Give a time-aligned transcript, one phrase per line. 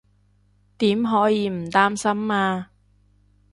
[0.79, 2.71] 點可以唔擔心啊